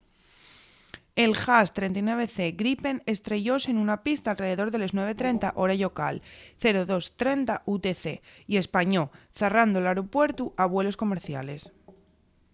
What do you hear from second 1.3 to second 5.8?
jas 39c gripen estrellóse nuna pista alredor de les 9:30 hora